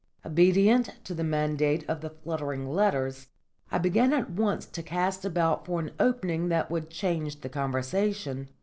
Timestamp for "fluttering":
2.09-2.67